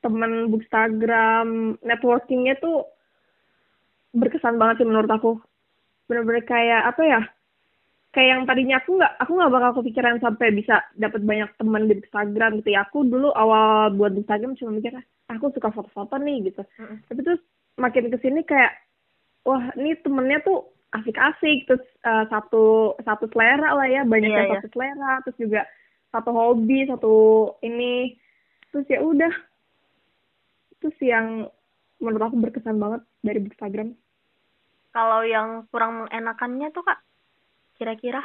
temen 0.04 0.52
Bookstagram, 0.52 1.80
networkingnya 1.82 2.60
tuh 2.60 2.86
berkesan 4.14 4.60
banget 4.62 4.84
sih 4.84 4.88
menurut 4.90 5.10
aku. 5.10 5.40
Bener-bener 6.06 6.44
kayak 6.46 6.94
apa 6.94 7.02
ya? 7.02 7.22
Kayak 8.14 8.30
yang 8.30 8.44
tadinya 8.46 8.78
aku 8.78 9.02
nggak, 9.02 9.14
aku 9.26 9.32
nggak 9.34 9.54
bakal 9.58 9.72
kepikiran 9.82 10.22
sampai 10.22 10.54
bisa 10.54 10.86
dapat 10.94 11.26
banyak 11.26 11.50
teman 11.58 11.90
di 11.90 11.98
Instagram 11.98 12.62
gitu 12.62 12.70
ya. 12.70 12.86
Aku 12.86 13.02
dulu 13.02 13.34
awal 13.34 13.90
buat 13.98 14.14
Instagram 14.14 14.54
cuma 14.54 14.78
mikir, 14.78 14.94
"Ah, 14.94 15.06
aku 15.34 15.50
suka 15.50 15.74
foto-foto 15.74 16.22
nih 16.22 16.54
gitu. 16.54 16.62
Mm-mm. 16.78 17.02
Tapi 17.10 17.20
terus 17.26 17.42
makin 17.82 18.14
ke 18.14 18.18
sini 18.22 18.46
kayak, 18.46 18.83
wah 19.44 19.64
ini 19.76 19.96
temennya 20.02 20.40
tuh 20.44 20.74
asik-asik, 20.94 21.66
terus 21.66 21.84
eh, 22.06 22.26
satu 22.30 22.96
satu 23.02 23.26
selera 23.34 23.74
lah 23.74 23.88
ya, 23.90 24.02
banyak 24.06 24.30
Iya, 24.30 24.38
yang 24.38 24.48
iya. 24.50 24.56
satu 24.62 24.70
selera, 24.74 25.14
terus 25.26 25.38
juga 25.42 25.62
satu 26.14 26.30
hobi, 26.30 26.86
satu 26.86 27.16
ini, 27.66 28.14
terus 28.70 28.86
ya 28.86 29.02
udah, 29.02 29.34
sih 31.00 31.10
yang 31.10 31.48
menurut 32.04 32.28
aku 32.28 32.36
berkesan 32.44 32.78
banget 32.78 33.02
dari 33.24 33.40
Instagram. 33.40 33.96
Kalau 34.94 35.26
yang 35.26 35.66
kurang 35.72 36.06
mengenakannya 36.06 36.70
tuh 36.76 36.84
kak, 36.86 37.00
kira-kira? 37.80 38.22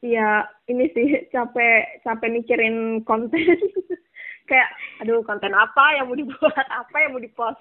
Ya 0.00 0.48
ini 0.70 0.88
sih 0.96 1.20
capek 1.34 2.00
capek 2.06 2.28
mikirin 2.32 3.04
konten, 3.04 3.36
kayak 4.48 4.70
aduh 5.04 5.20
konten 5.26 5.52
apa 5.52 6.00
yang 6.00 6.08
mau 6.08 6.16
dibuat, 6.16 6.66
apa 6.70 6.96
yang 7.02 7.12
mau 7.12 7.20
dipost. 7.20 7.60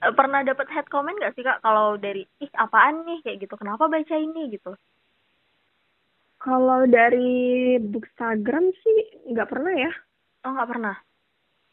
Eh, 0.00 0.12
Pernah 0.16 0.40
dapat 0.40 0.66
head 0.72 0.88
comment 0.88 1.16
gak 1.20 1.36
sih 1.36 1.44
kak 1.44 1.60
kalau 1.60 2.00
dari 2.00 2.24
ih 2.40 2.50
apaan 2.56 3.04
nih 3.04 3.20
kayak 3.20 3.44
gitu, 3.44 3.54
kenapa 3.60 3.84
baca 3.84 4.16
ini 4.16 4.48
gitu? 4.48 4.72
Kalau 6.40 6.88
dari 6.88 7.76
Bookstagram 7.76 8.72
sih 8.80 8.98
nggak 9.28 9.48
pernah 9.52 9.76
ya. 9.76 9.92
Oh 10.48 10.56
nggak 10.56 10.70
pernah? 10.72 10.96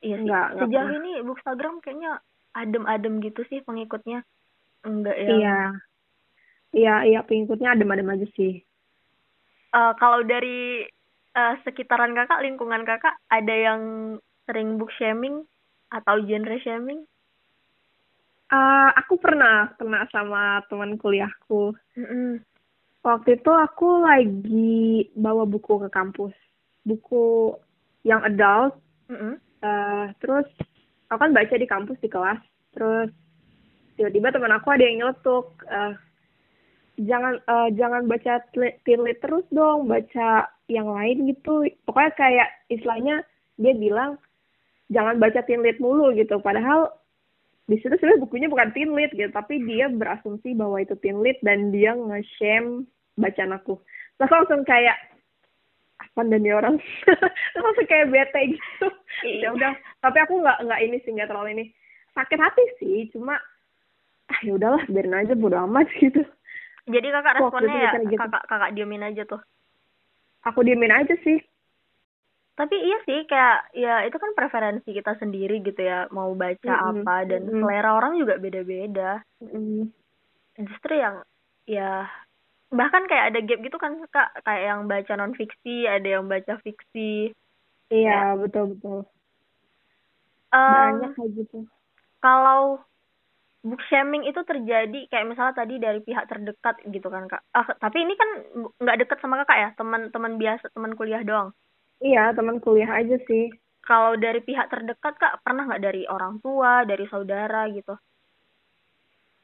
Iya 0.04 0.16
sih. 0.20 0.28
Nggak, 0.28 0.46
nggak 0.60 0.68
Sejauh 0.68 0.88
pernah. 0.92 1.00
ini 1.00 1.12
Bookstagram 1.24 1.76
kayaknya 1.80 2.12
adem-adem 2.52 3.14
gitu 3.24 3.42
sih 3.48 3.64
pengikutnya. 3.64 4.28
Enggak 4.84 5.16
yang 5.16 5.40
Iya. 5.40 5.60
Iya, 6.76 6.96
iya 7.08 7.20
pengikutnya 7.24 7.80
adem-adem 7.80 8.12
aja 8.12 8.28
sih. 8.36 8.60
Eh, 9.72 9.94
kalau 10.04 10.20
dari 10.28 10.84
eh, 11.38 11.54
sekitaran 11.64 12.12
kakak, 12.12 12.44
lingkungan 12.44 12.84
kakak, 12.84 13.16
ada 13.32 13.56
yang 13.56 13.82
sering 14.44 14.76
book 14.76 14.92
shaming 15.00 15.48
atau 15.96 16.20
genre 16.28 16.60
shaming? 16.60 17.08
Eh, 18.48 18.90
aku 18.96 19.20
pernah 19.20 19.76
pernah 19.76 20.08
sama 20.08 20.64
teman 20.72 20.96
kuliahku. 20.96 21.76
Mm-mm. 22.00 22.40
Waktu 23.04 23.40
itu 23.44 23.52
aku 23.52 24.08
lagi 24.08 25.12
bawa 25.20 25.44
buku 25.44 25.84
ke 25.84 25.90
kampus. 25.92 26.32
Buku 26.88 27.52
yang 28.08 28.24
adult. 28.24 28.80
Mm-mm. 29.12 29.36
eh, 29.64 30.06
terus 30.24 30.48
aku 31.12 31.20
kan 31.28 31.36
baca 31.36 31.56
di 31.60 31.68
kampus 31.68 32.00
di 32.00 32.08
kelas. 32.08 32.40
Terus 32.72 33.12
tiba-tiba 34.00 34.32
teman 34.32 34.56
aku 34.56 34.72
ada 34.72 34.84
yang 34.84 35.04
nyeletuk. 35.04 35.52
eh, 35.68 35.94
jangan 37.04 37.44
eh, 37.44 37.70
jangan 37.76 38.08
baca 38.08 38.48
teen 38.56 39.04
lit 39.04 39.20
terus 39.20 39.44
dong, 39.52 39.92
baca 39.92 40.48
yang 40.72 40.88
lain 40.88 41.36
gitu. 41.36 41.68
Pokoknya 41.84 42.12
kayak 42.16 42.50
istilahnya 42.72 43.28
dia 43.60 43.76
bilang 43.76 44.16
jangan 44.88 45.20
baca 45.20 45.44
teen 45.44 45.60
lit 45.68 45.84
mulu 45.84 46.16
gitu. 46.16 46.40
Padahal 46.40 46.96
di 47.68 47.76
situ 47.84 47.92
sebenarnya 48.00 48.24
bukunya 48.24 48.48
bukan 48.48 48.72
teen 48.72 48.96
lit 48.96 49.12
gitu, 49.12 49.28
tapi 49.36 49.60
dia 49.68 49.92
berasumsi 49.92 50.56
bahwa 50.56 50.80
itu 50.80 50.96
teen 51.04 51.20
lit 51.20 51.36
dan 51.44 51.68
dia 51.76 51.92
nge-shame 51.92 52.88
bacaan 53.20 53.52
aku. 53.52 53.76
Terus 54.16 54.24
aku 54.24 54.36
langsung 54.40 54.64
kayak 54.64 54.96
apa 56.00 56.22
dan 56.32 56.42
dia 56.46 56.56
orang 56.56 56.80
Terus 57.52 57.64
langsung 57.64 57.88
kayak 57.92 58.08
bete 58.08 58.42
gitu. 58.56 58.88
ya 59.44 59.52
udah, 59.52 59.76
tapi 60.00 60.18
aku 60.24 60.40
nggak 60.40 60.64
nggak 60.64 60.82
ini 60.88 60.98
sih 61.04 61.12
nggak 61.12 61.28
terlalu 61.28 61.50
ini 61.60 61.66
sakit 62.16 62.40
hati 62.40 62.64
sih, 62.80 63.12
cuma 63.12 63.36
ah 64.28 64.40
ya 64.44 64.56
udahlah 64.56 64.84
biarin 64.88 65.20
aja 65.20 65.36
bodo 65.36 65.60
amat 65.68 65.92
gitu. 66.02 66.24
Jadi 66.88 67.08
kakak 67.12 67.36
responnya 67.36 67.76
ya 67.84 67.92
gitu. 68.00 68.16
kakak 68.16 68.44
kakak 68.48 68.72
diemin 68.80 69.04
aja 69.04 69.28
tuh. 69.28 69.42
Aku 70.48 70.64
diemin 70.64 70.96
aja 70.96 71.20
sih. 71.20 71.44
Tapi 72.58 72.74
iya 72.74 72.98
sih 73.06 73.20
kayak 73.30 73.58
ya 73.78 73.94
itu 74.10 74.18
kan 74.18 74.34
preferensi 74.34 74.90
kita 74.90 75.14
sendiri 75.22 75.62
gitu 75.62 75.78
ya 75.78 76.10
mau 76.10 76.34
baca 76.34 76.74
Mm-mm, 76.74 77.06
apa 77.06 77.16
dan 77.30 77.42
mm-mm. 77.46 77.62
selera 77.62 77.90
orang 77.94 78.18
juga 78.18 78.42
beda-beda. 78.42 79.22
Mm. 79.46 79.94
Justru 80.58 80.94
yang 80.98 81.22
ya 81.70 82.10
bahkan 82.74 83.06
kayak 83.08 83.26
ada 83.32 83.40
gap 83.46 83.60
gitu 83.62 83.78
kan 83.78 83.94
kak 84.10 84.30
kayak 84.44 84.64
yang 84.74 84.82
baca 84.90 85.14
non 85.16 85.38
fiksi 85.38 85.86
ada 85.86 86.08
yang 86.18 86.26
baca 86.26 86.58
fiksi. 86.66 87.32
Iya 87.94 88.36
betul 88.42 88.74
betul. 88.74 89.06
Em, 90.52 90.74
Banyak 90.74 91.12
kayak 91.14 91.32
gitu. 91.38 91.58
kalau 92.24 92.82
book 93.68 93.82
shaming 93.90 94.24
itu 94.26 94.42
terjadi 94.48 95.00
kayak 95.12 95.28
misalnya 95.28 95.54
tadi 95.60 95.76
dari 95.78 96.00
pihak 96.00 96.26
terdekat 96.32 96.76
gitu 96.88 97.08
kan 97.12 97.28
kak 97.28 97.42
ah 97.52 97.68
tapi 97.84 97.98
ini 98.06 98.14
kan 98.16 98.30
nggak 98.80 98.98
dekat 99.04 99.18
sama 99.20 99.44
kakak 99.44 99.58
ya 99.60 99.70
teman-teman 99.76 100.34
biasa 100.40 100.72
teman 100.72 100.94
kuliah 100.96 101.20
doang 101.28 101.52
Iya 102.06 102.22
teman 102.38 102.58
kuliah 102.64 102.92
aja 103.00 103.16
sih. 103.28 103.44
kalau 103.88 104.14
dari 104.24 104.40
pihak 104.48 104.68
terdekat 104.74 105.14
kak 105.22 105.34
pernah 105.44 105.64
nggak 105.68 105.84
dari 105.88 106.02
orang 106.16 106.34
tua 106.44 106.72
dari 106.90 107.06
saudara 107.12 107.62
gitu 107.78 107.94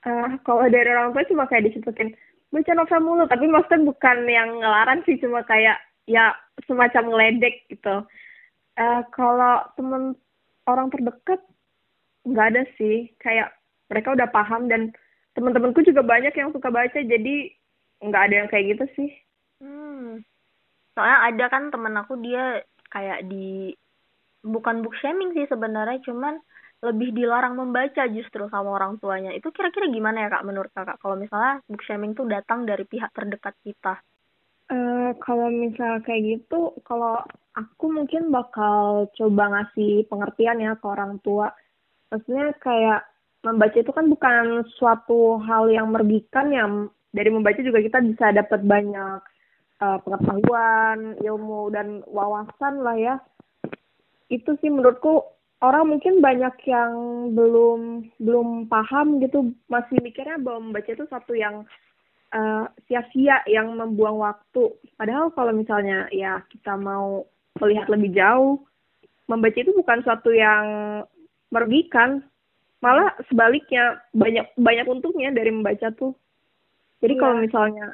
Eh, 0.04 0.30
kalau 0.44 0.68
dari 0.68 0.90
orang 0.92 1.16
tua 1.16 1.24
cuma 1.32 1.48
kayak 1.48 1.72
disebutin 1.72 2.12
baca 2.52 2.72
novel 2.76 3.00
mulu, 3.02 3.24
tapi 3.26 3.46
maksudnya 3.50 3.88
bukan 3.88 4.18
yang 4.30 4.50
ngelarang 4.62 5.00
sih, 5.08 5.16
cuma 5.18 5.42
kayak 5.48 5.80
ya 6.06 6.36
semacam 6.68 7.04
ngeledek 7.10 7.66
gitu. 7.72 8.04
Eh, 8.78 9.02
kalau 9.16 9.64
temen 9.80 10.16
orang 10.68 10.88
terdekat 10.94 11.40
nggak 12.28 12.48
ada 12.56 12.64
sih, 12.80 13.12
kayak 13.24 13.56
mereka 13.92 14.16
udah 14.16 14.28
paham 14.32 14.68
dan 14.72 14.92
teman-temanku 15.36 15.82
juga 15.88 16.04
banyak 16.04 16.34
yang 16.36 16.52
suka 16.56 16.70
baca, 16.72 17.00
jadi 17.00 17.36
nggak 18.04 18.24
ada 18.30 18.36
yang 18.44 18.50
kayak 18.52 18.66
gitu 18.78 18.86
sih. 18.98 19.12
hmm 19.62 20.24
soalnya 20.94 21.20
ada 21.30 21.46
kan 21.50 21.74
temen 21.74 21.94
aku 21.98 22.14
dia 22.22 22.62
kayak 22.94 23.26
di 23.26 23.74
bukan 24.46 24.86
book 24.86 24.94
shaming 25.02 25.34
sih 25.34 25.50
sebenarnya 25.50 26.04
cuman 26.06 26.38
lebih 26.84 27.16
dilarang 27.16 27.56
membaca 27.56 28.04
justru 28.12 28.44
sama 28.52 28.76
orang 28.76 29.00
tuanya. 29.00 29.32
Itu 29.32 29.56
kira-kira 29.56 29.88
gimana 29.88 30.28
ya 30.28 30.30
kak 30.30 30.44
menurut 30.44 30.72
kakak? 30.76 31.00
Kalau 31.00 31.16
misalnya 31.16 31.64
book 31.64 31.82
shaming 31.88 32.12
tuh 32.12 32.28
datang 32.28 32.68
dari 32.68 32.84
pihak 32.84 33.08
terdekat 33.16 33.56
kita. 33.64 34.04
Eh, 34.68 35.12
kalau 35.24 35.48
misal 35.48 36.04
kayak 36.04 36.44
gitu, 36.44 36.76
kalau 36.84 37.24
aku 37.56 37.86
mungkin 37.88 38.32
bakal 38.36 39.08
coba 39.16 39.44
ngasih 39.60 40.08
pengertian 40.12 40.60
ya 40.60 40.76
ke 40.76 40.86
orang 40.88 41.24
tua. 41.24 41.56
Maksudnya 42.12 42.52
kayak 42.60 43.08
membaca 43.48 43.78
itu 43.80 43.92
kan 43.96 44.06
bukan 44.12 44.68
suatu 44.76 45.40
hal 45.40 45.72
yang 45.72 45.88
merugikan 45.88 46.52
ya. 46.52 46.68
Dari 47.16 47.30
membaca 47.32 47.60
juga 47.64 47.80
kita 47.80 48.04
bisa 48.04 48.36
dapat 48.36 48.60
banyak 48.60 49.20
eh, 49.84 49.98
pengetahuan, 50.08 51.20
ilmu 51.20 51.68
dan 51.76 52.00
wawasan 52.08 52.80
lah 52.80 52.96
ya. 52.96 53.16
Itu 54.32 54.56
sih 54.64 54.72
menurutku 54.72 55.28
orang 55.60 55.92
mungkin 55.92 56.24
banyak 56.24 56.56
yang 56.64 56.92
belum 57.36 58.12
belum 58.24 58.72
paham 58.72 59.20
gitu, 59.20 59.52
masih 59.68 60.00
mikirnya 60.00 60.40
bahwa 60.40 60.72
membaca 60.72 60.88
itu 60.88 61.04
satu 61.12 61.36
yang 61.36 61.68
eh, 62.32 62.66
sia-sia 62.88 63.44
yang 63.52 63.76
membuang 63.76 64.24
waktu. 64.24 64.72
Padahal 64.96 65.36
kalau 65.36 65.52
misalnya 65.52 66.08
ya 66.16 66.40
kita 66.48 66.80
mau 66.80 67.28
melihat 67.60 67.92
lebih 67.92 68.16
jauh, 68.16 68.64
membaca 69.28 69.58
itu 69.60 69.72
bukan 69.76 70.00
suatu 70.04 70.34
yang 70.34 70.66
merugikan, 71.54 72.26
malah 72.82 73.14
sebaliknya 73.30 74.02
banyak 74.12 74.50
banyak 74.58 74.86
untungnya 74.90 75.30
dari 75.32 75.54
membaca 75.54 75.94
tuh. 75.94 76.18
Jadi 77.00 77.14
Iya. 77.16 77.22
kalau 77.22 77.36
misalnya 77.40 77.86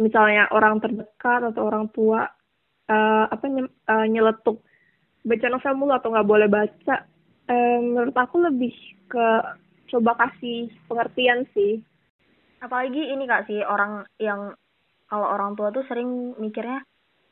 misalnya 0.00 0.48
orang 0.50 0.80
terdekat 0.80 1.52
atau 1.52 1.68
orang 1.68 1.92
tua 1.92 2.24
eh, 2.90 3.24
apa 3.28 3.44
nye- 3.46 3.76
eh, 3.86 4.06
nyeletuk 4.10 4.64
baca 5.20 5.46
novel 5.52 5.74
mulu 5.76 5.92
atau 5.94 6.08
nggak 6.10 6.28
boleh 6.28 6.48
baca, 6.48 6.96
eh, 7.46 7.78
menurut 7.78 8.16
aku 8.16 8.40
lebih 8.40 8.72
ke 9.06 9.26
coba 9.92 10.16
kasih 10.16 10.72
pengertian 10.88 11.44
sih. 11.52 11.84
Apalagi 12.64 13.12
ini 13.12 13.24
kak 13.28 13.48
sih 13.48 13.60
orang 13.60 14.04
yang 14.16 14.56
kalau 15.10 15.26
orang 15.28 15.58
tua 15.58 15.74
tuh 15.74 15.84
sering 15.90 16.38
mikirnya 16.38 16.80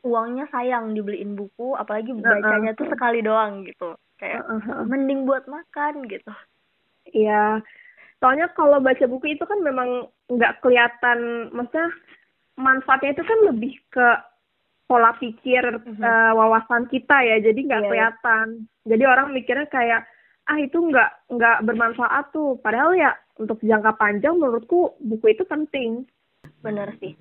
uangnya 0.02 0.46
sayang 0.50 0.94
dibeliin 0.94 1.34
buku, 1.34 1.74
apalagi 1.74 2.14
bacanya 2.14 2.74
tuh 2.74 2.86
sekali 2.90 3.22
doang 3.22 3.66
gitu. 3.66 3.94
Kayak 4.18 4.42
Heeh. 4.46 4.82
mending 4.86 5.26
buat 5.26 5.46
makan 5.46 6.06
gitu. 6.10 6.32
Iya, 7.14 7.62
soalnya 8.18 8.50
kalau 8.52 8.82
baca 8.82 9.04
buku 9.06 9.38
itu 9.38 9.44
kan 9.46 9.62
memang 9.62 10.10
nggak 10.28 10.60
kelihatan, 10.60 11.50
maksudnya 11.54 11.88
manfaatnya 12.58 13.14
itu 13.14 13.22
kan 13.22 13.38
lebih 13.46 13.78
ke 13.88 14.08
pola 14.84 15.14
pikir 15.14 15.62
Mhm. 15.78 16.00
eh, 16.00 16.32
wawasan 16.34 16.88
kita 16.88 17.22
ya, 17.22 17.38
jadi 17.38 17.60
nggak 17.60 17.80
Iya, 17.80 17.84
iya. 17.84 17.90
kelihatan. 17.92 18.46
Jadi 18.82 19.04
orang 19.04 19.30
mikirnya 19.30 19.68
kayak 19.68 20.02
ah 20.44 20.56
itu 20.56 20.80
nggak 20.80 21.28
nggak 21.28 21.58
bermanfaat 21.62 22.32
tuh, 22.32 22.56
padahal 22.58 22.96
ya 22.96 23.12
untuk 23.36 23.60
jangka 23.60 23.94
panjang 23.94 24.34
menurutku 24.34 24.96
buku 24.98 25.30
itu 25.30 25.44
penting. 25.44 26.08
Bener 26.58 26.88
sih. 26.98 27.12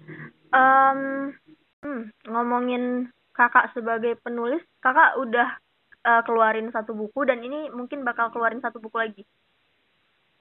Em, 0.50 1.36
hmm, 1.84 2.04
ngomongin 2.26 3.12
kakak 3.32 3.70
sebagai 3.72 4.16
penulis, 4.18 4.64
kakak 4.80 5.20
udah 5.20 5.60
eh, 6.02 6.24
keluarin 6.24 6.72
satu 6.72 6.96
buku 6.96 7.28
dan 7.28 7.44
ini 7.44 7.68
mungkin 7.68 8.02
bakal 8.02 8.32
keluarin 8.32 8.64
satu 8.64 8.80
buku 8.80 8.96
lagi. 8.96 9.24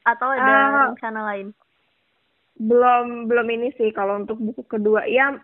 Atau 0.07 0.31
ada 0.31 0.47
Ah. 0.47 0.87
rencana 0.87 1.27
lain? 1.27 1.51
Belum 2.57 3.29
belum 3.29 3.49
ini 3.53 3.69
sih 3.77 3.93
kalau 3.93 4.21
untuk 4.25 4.41
buku 4.41 4.65
kedua 4.65 5.05
ya 5.05 5.37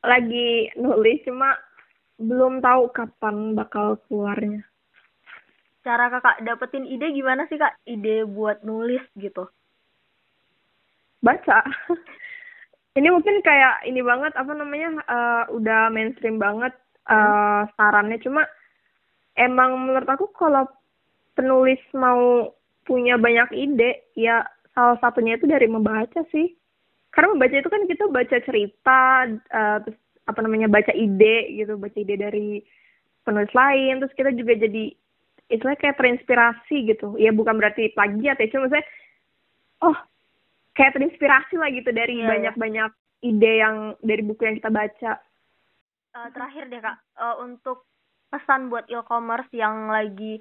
lagi 0.00 0.72
nulis 0.80 1.20
cuma 1.28 1.52
belum 2.16 2.64
tahu 2.64 2.92
kapan 2.92 3.52
bakal 3.56 4.00
keluarnya. 4.08 4.64
Cara 5.80 6.12
kakak 6.12 6.44
dapetin 6.44 6.84
ide 6.84 7.12
gimana 7.12 7.48
sih 7.48 7.56
kak? 7.56 7.76
Ide 7.88 8.28
buat 8.28 8.60
nulis 8.64 9.00
gitu. 9.16 9.48
baca. 11.20 11.60
ini 12.98 13.08
mungkin 13.12 13.44
kayak 13.44 13.84
ini 13.84 14.00
banget 14.00 14.32
apa 14.34 14.52
namanya 14.56 14.88
eh, 15.04 15.44
udah 15.52 15.92
mainstream 15.92 16.40
banget 16.40 16.72
eh, 17.08 17.62
sarannya 17.76 18.18
cuma 18.24 18.48
emang 19.36 19.78
menurut 19.78 20.08
aku 20.08 20.32
kalau 20.34 20.64
penulis 21.38 21.80
mau 21.94 22.50
punya 22.84 23.14
banyak 23.14 23.48
ide 23.54 24.04
ya 24.18 24.42
salah 24.74 24.98
satunya 25.02 25.36
itu 25.36 25.46
dari 25.46 25.66
membaca 25.66 26.22
sih. 26.30 26.54
Karena 27.10 27.34
membaca 27.34 27.54
itu 27.58 27.70
kan 27.70 27.82
kita 27.90 28.04
baca 28.06 28.36
cerita 28.46 29.00
eh, 29.30 29.78
terus 29.86 29.98
apa 30.30 30.40
namanya 30.46 30.70
baca 30.70 30.94
ide 30.94 31.58
gitu, 31.58 31.74
baca 31.74 31.96
ide 31.98 32.14
dari 32.14 32.62
penulis 33.26 33.50
lain 33.52 33.98
terus 34.00 34.14
kita 34.14 34.30
juga 34.32 34.54
jadi 34.56 34.94
istilahnya 35.50 35.80
kayak 35.82 35.98
terinspirasi 35.98 36.76
gitu. 36.94 37.18
Ya 37.18 37.34
bukan 37.34 37.58
berarti 37.58 37.90
plagiat 37.92 38.38
ya, 38.38 38.46
cuma 38.54 38.70
saya 38.70 38.86
oh 39.82 39.96
kayak 40.78 40.94
terinspirasi 40.96 41.58
lah 41.58 41.68
gitu 41.74 41.90
dari 41.90 42.22
Iya, 42.22 42.22
iya. 42.22 42.30
banyak-banyak 42.30 42.90
ide 43.26 43.52
yang 43.58 43.76
dari 44.00 44.22
buku 44.22 44.42
yang 44.46 44.56
kita 44.62 44.70
baca. 44.70 45.12
Eh, 46.10 46.28
terakhir 46.34 46.70
deh 46.70 46.80
kak, 46.80 46.98
Eh, 47.20 47.36
untuk 47.42 47.84
pesan 48.30 48.70
buat 48.70 48.86
e-commerce 48.86 49.50
yang 49.50 49.90
lagi 49.90 50.38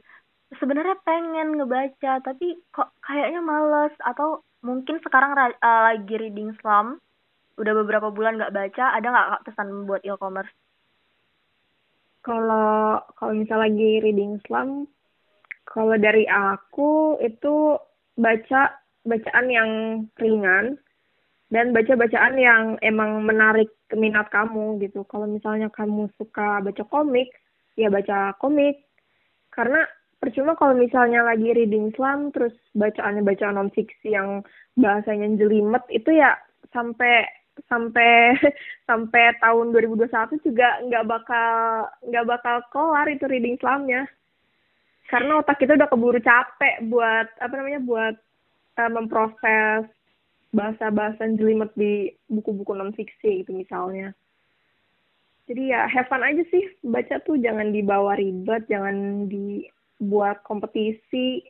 sebenarnya 0.58 0.98
pengen 1.06 1.62
ngebaca 1.62 2.26
tapi 2.26 2.58
kok 2.74 2.90
kayaknya 3.06 3.42
males 3.44 3.94
atau 4.02 4.42
mungkin 4.66 4.98
sekarang 5.06 5.38
ra- 5.38 5.60
eh, 5.60 5.82
lagi 5.94 6.16
reading 6.18 6.58
slump, 6.60 6.98
udah 7.62 7.74
beberapa 7.84 8.10
bulan 8.10 8.40
nggak 8.42 8.56
baca, 8.56 8.86
ada 8.98 9.08
nggak 9.08 9.44
pesan 9.46 9.86
buat 9.86 10.02
e-commerce? 10.02 10.52
Kalau 12.20 13.00
kalau 13.16 13.34
misal 13.34 13.64
lagi 13.64 14.04
reading 14.04 14.44
slam, 14.44 14.86
kalau 15.64 15.96
dari 15.96 16.28
aku 16.28 17.16
itu 17.24 17.80
baca 18.20 18.76
bacaan 19.08 19.48
yang 19.48 19.72
ringan 20.20 20.76
dan 21.50 21.72
baca 21.72 21.96
bacaan 21.96 22.36
yang 22.38 22.64
emang 22.84 23.24
menarik 23.24 23.72
minat 23.96 24.28
kamu 24.30 24.78
gitu. 24.84 25.08
Kalau 25.08 25.26
misalnya 25.26 25.72
kamu 25.72 26.12
suka 26.20 26.60
baca 26.60 26.84
komik, 26.92 27.32
ya 27.80 27.88
baca 27.88 28.36
komik. 28.38 28.84
Karena 29.50 29.82
percuma 30.20 30.54
kalau 30.60 30.76
misalnya 30.76 31.24
lagi 31.24 31.56
reading 31.56 31.96
slam 31.96 32.30
terus 32.36 32.54
bacaannya 32.76 33.24
bacaan 33.24 33.56
non 33.56 33.72
fiksi 33.72 34.14
yang 34.14 34.44
bahasanya 34.76 35.32
jelimet 35.40 35.84
itu 35.88 36.12
ya 36.12 36.36
sampai 36.76 37.24
sampai 37.68 38.36
sampai 38.90 39.36
tahun 39.40 39.72
2021 39.72 40.12
juga 40.44 40.80
nggak 40.84 41.06
bakal 41.08 41.52
nggak 42.04 42.28
bakal 42.28 42.56
kelar 42.72 43.08
itu 43.08 43.26
reading 43.32 43.56
slamnya 43.60 44.08
karena 45.10 45.42
otak 45.42 45.58
kita 45.58 45.74
udah 45.74 45.90
keburu 45.90 46.22
capek 46.22 46.86
buat 46.86 47.28
apa 47.42 47.54
namanya 47.58 47.82
buat 47.82 48.16
eh, 48.78 48.92
memproses 48.94 49.90
bahasa-bahasa 50.54 51.30
jelimet 51.38 51.74
di 51.74 52.14
buku-buku 52.30 52.74
non 52.78 52.94
fiksi 52.94 53.42
gitu 53.46 53.54
misalnya. 53.54 54.14
Jadi 55.50 55.74
ya 55.74 55.90
have 55.90 56.06
fun 56.10 56.22
aja 56.22 56.46
sih. 56.54 56.62
Baca 56.86 57.18
tuh 57.26 57.42
jangan 57.42 57.74
dibawa 57.74 58.14
ribet 58.18 58.70
jangan 58.70 59.26
dibuat 60.00 60.42
kompetisi 60.48 61.44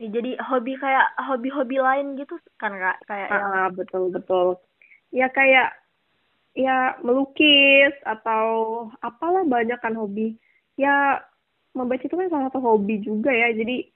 Ya, 0.00 0.08
jadi 0.08 0.40
hobi 0.40 0.80
kayak 0.80 1.12
hobi-hobi 1.28 1.76
lain 1.76 2.16
gitu 2.16 2.40
kan 2.56 2.72
kak, 2.72 3.04
kayak 3.04 3.28
yang 3.28 3.44
Ah, 3.52 3.68
betul 3.68 4.08
betul. 4.08 4.56
Ya 5.12 5.28
kayak 5.28 5.76
ya 6.56 6.96
melukis 7.04 7.92
atau 8.08 8.88
apalah 9.04 9.44
banyak 9.44 9.76
kan 9.76 9.92
hobi. 9.92 10.40
Ya 10.80 11.20
membaca 11.76 12.00
itu 12.00 12.16
kan 12.16 12.32
salah 12.32 12.48
satu 12.48 12.64
hobi 12.64 13.04
juga 13.04 13.28
ya. 13.28 13.52
Jadi 13.52 13.92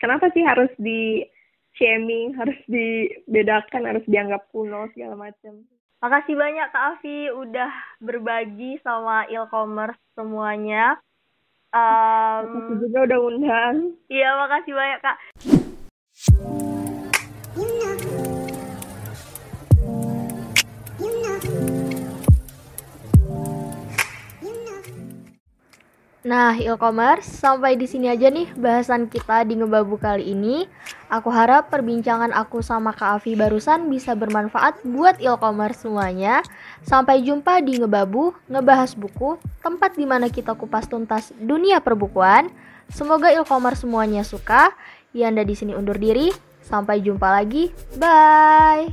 kenapa 0.00 0.32
sih 0.32 0.40
harus 0.48 0.72
di 0.80 1.28
shaming, 1.76 2.32
harus 2.40 2.56
dibedakan, 2.64 3.84
harus 3.84 4.04
dianggap 4.08 4.48
kuno 4.48 4.88
segala 4.96 5.28
macam. 5.28 5.60
Makasih 6.00 6.40
banyak 6.40 6.72
Kak 6.72 6.84
Afi 7.00 7.28
udah 7.28 7.72
berbagi 8.00 8.80
sama 8.80 9.28
e-commerce 9.28 10.00
semuanya. 10.16 10.96
Makasih 11.74 12.76
juga 12.86 12.98
udah 13.10 13.18
undang. 13.18 13.74
Iya, 14.06 14.30
makasih 14.38 14.72
banyak 14.78 15.00
Kak. 15.02 15.16
Nah, 26.24 26.56
e-commerce, 26.56 27.28
sampai 27.28 27.76
di 27.76 27.84
sini 27.84 28.08
aja 28.08 28.32
nih 28.32 28.48
bahasan 28.56 29.12
kita 29.12 29.44
di 29.44 29.60
Ngebabu 29.60 30.00
kali 30.00 30.32
ini. 30.32 30.64
Aku 31.12 31.28
harap 31.28 31.68
perbincangan 31.68 32.32
aku 32.32 32.64
sama 32.64 32.96
Kak 32.96 33.20
Afi 33.20 33.36
barusan 33.36 33.92
bisa 33.92 34.16
bermanfaat 34.16 34.80
buat 34.88 35.20
e-commerce 35.20 35.84
semuanya. 35.84 36.40
Sampai 36.80 37.20
jumpa 37.20 37.60
di 37.60 37.76
Ngebabu, 37.76 38.32
ngebahas 38.48 38.96
buku, 38.96 39.36
tempat 39.60 40.00
di 40.00 40.08
mana 40.08 40.32
kita 40.32 40.56
kupas 40.56 40.88
tuntas 40.88 41.28
dunia 41.36 41.84
perbukuan. 41.84 42.48
Semoga 42.88 43.28
e-commerce 43.28 43.84
semuanya 43.84 44.24
suka. 44.24 44.72
Yanda 45.12 45.44
di 45.44 45.52
sini 45.52 45.76
undur 45.76 46.00
diri. 46.00 46.32
Sampai 46.64 47.04
jumpa 47.04 47.36
lagi. 47.36 47.68
Bye. 48.00 48.88